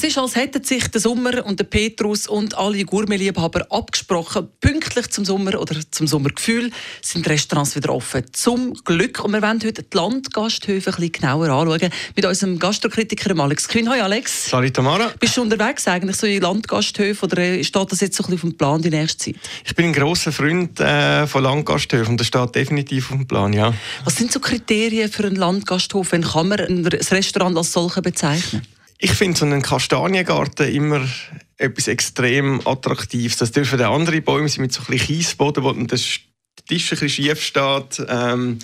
[0.00, 4.46] Es ist, als hätten sich der Sommer und der Petrus und alle Gourmetliebhaber abgesprochen.
[4.60, 6.70] Pünktlich zum Sommer oder zum Sommergefühl
[7.02, 8.22] sind Restaurants wieder offen.
[8.32, 9.24] Zum Glück.
[9.24, 11.90] Und wir wollen heute die Landgasthöfe ein bisschen genauer anschauen.
[12.14, 13.90] Mit unserem Gastrokritiker Alex Quinn.
[13.90, 14.50] Hallo Alex.
[14.50, 15.10] Salut Tamara.
[15.18, 18.40] Bist du unterwegs eigentlich so in Landgasthöfe oder steht das jetzt so ein bisschen auf
[18.42, 19.42] dem Plan die nächste Zeit?
[19.64, 23.52] Ich bin ein grosser Freund äh, von Landgasthöfen und das steht definitiv auf dem Plan,
[23.52, 23.74] ja.
[24.04, 26.12] Was sind so Kriterien für einen Landgasthof?
[26.12, 28.62] Wenn kann man ein Restaurant als solche bezeichnen?
[29.00, 31.06] Ich finde so einen Kastaniengarten immer
[31.56, 33.36] etwas extrem Attraktives.
[33.36, 36.26] Das dürfen auch andere Bäume sein mit so ein bisschen Kiesboden, wo der Tisch
[36.58, 38.04] ein bisschen schief steht.
[38.08, 38.58] Ähm,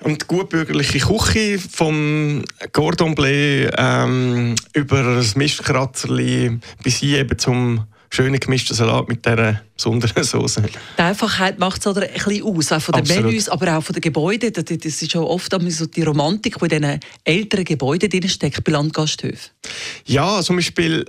[0.00, 7.86] und die gutbürgerliche Küche vom Cordon Bleu ähm, über das Mistkratzerli bis hin eben zum
[8.10, 10.62] schönen gemischten Salat mit dieser besonderen Soße.
[10.62, 13.24] Die Einfachheit macht es ein bisschen aus, auch von den Absolut.
[13.26, 14.52] Menüs, aber auch von den Gebäuden.
[14.52, 19.50] Das ist schon oft so die Romantik, die in diesen älteren Gebäuden drinsteckt, bei Landgasthöfen.
[20.06, 21.04] Ja, zum Beispiel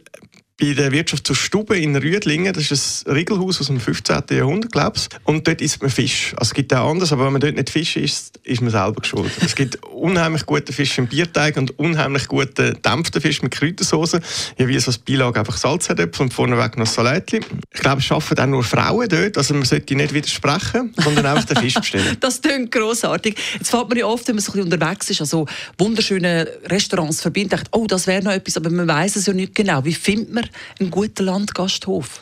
[0.59, 2.53] bei der Wirtschaft zur Stube in Rüdlingen.
[2.53, 4.23] Das ist ein Riegelhaus aus dem 15.
[4.31, 5.07] Jahrhundert, glaube ich.
[5.23, 6.33] Und dort isst man Fisch.
[6.35, 9.01] Also es gibt auch anders, aber wenn man dort nicht Fisch isst, ist man selber
[9.01, 9.31] geschuldet.
[9.41, 14.19] es gibt unheimlich guten Fisch im Bierteig und unheimlich guten dämpften Fisch mit Kräutersoße.
[14.57, 17.39] Ja, wie so das Beilage einfach Salzherdöpfel und vorneweg noch Salatli.
[17.73, 19.37] Ich glaube, es arbeiten auch nur Frauen dort.
[19.37, 22.17] Also man sollte nicht widersprechen, sondern einfach den Fisch bestellen.
[22.19, 23.37] das klingt grossartig.
[23.57, 25.45] Jetzt fällt man ja oft, wenn man so ein bisschen unterwegs ist, also
[25.77, 29.85] wunderschöne Restaurants verbindet, oh, das wäre noch etwas, aber man weiß es ja nicht genau.
[29.85, 30.48] Wie findet man
[30.79, 32.21] ein guter Landgasthof?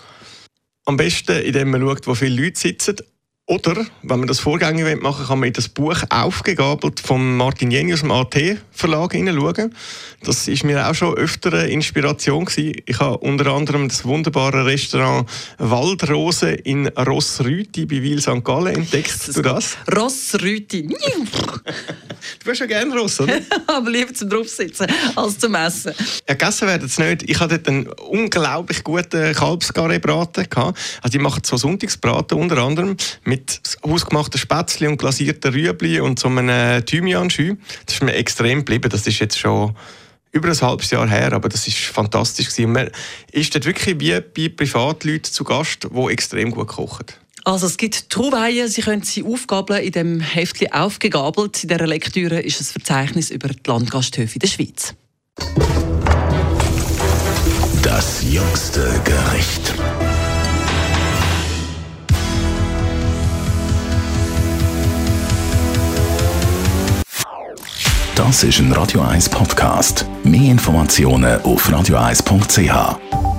[0.86, 2.98] Am besten, indem man schaut, wo viele Leute sitzen
[3.50, 7.72] oder, wenn man das vorgängig machen will, kann man in das Buch «Aufgegabelt» von Martin
[7.72, 9.74] Jenny aus dem AT-Verlag hineinschauen.
[10.22, 12.82] Das ist mir auch schon öfter eine Inspiration gewesen.
[12.86, 18.44] Ich habe unter anderem das wunderbare Restaurant «Waldrose» in Rossrüti bei Wil St.
[18.44, 19.34] Gallen entdeckt.
[19.34, 19.78] Du das?
[19.96, 20.94] Rossrüti.
[22.48, 23.40] Du bist ja gerne Ross, oder?
[23.68, 25.94] Aber lieber zum Draufsitzen als zum Essen.
[26.28, 27.30] Ja, gegessen werden es nicht.
[27.30, 30.48] Ich hatte dort einen unglaublich guten Kalbsgaré-Braten.
[30.56, 36.20] Also die machen so Sonntagsbraten unter anderem mit mit hausgemachten Spätzle und glasierten Rüebli und
[36.20, 37.56] so einem Thymian-Schü.
[37.86, 38.90] Das ist mir extrem geblieben.
[38.90, 39.76] Das ist jetzt schon
[40.32, 42.72] über ein halbes Jahr her, aber das ist fantastisch gewesen.
[42.72, 42.90] man
[43.32, 47.06] ist dort wirklich wie bei Privatleuten zu Gast, die extrem gut kochen.
[47.48, 51.64] Also es gibt Truweihen, Sie können sie aufgabeln in dem Heftchen aufgegabelt.
[51.64, 54.94] In dieser Lektüre ist ein Verzeichnis über die Landgasthöfe der Schweiz.
[57.82, 59.74] Das jüngste Gericht.
[68.16, 70.06] Das ist ein Radio 1 Podcast.
[70.26, 73.37] Mehr Informationen auf radio1.ch.